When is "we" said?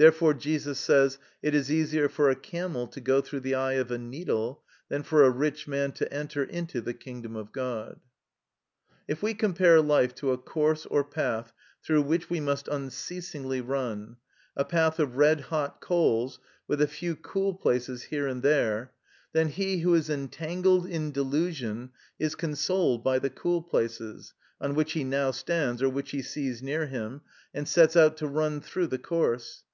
9.24-9.34, 12.30-12.38